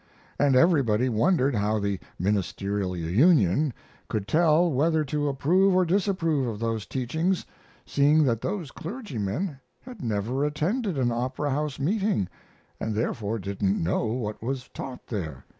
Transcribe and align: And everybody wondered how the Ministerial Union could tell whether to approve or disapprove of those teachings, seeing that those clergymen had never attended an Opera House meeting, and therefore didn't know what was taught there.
And 0.39 0.55
everybody 0.55 1.09
wondered 1.09 1.53
how 1.53 1.77
the 1.77 1.99
Ministerial 2.17 2.97
Union 2.97 3.71
could 4.09 4.27
tell 4.27 4.71
whether 4.71 5.03
to 5.03 5.27
approve 5.27 5.75
or 5.75 5.85
disapprove 5.85 6.47
of 6.47 6.57
those 6.57 6.87
teachings, 6.87 7.45
seeing 7.85 8.23
that 8.23 8.41
those 8.41 8.71
clergymen 8.71 9.59
had 9.83 10.01
never 10.03 10.43
attended 10.43 10.97
an 10.97 11.11
Opera 11.11 11.51
House 11.51 11.77
meeting, 11.77 12.27
and 12.79 12.95
therefore 12.95 13.37
didn't 13.37 13.83
know 13.83 14.07
what 14.07 14.41
was 14.41 14.67
taught 14.69 15.05
there. 15.05 15.45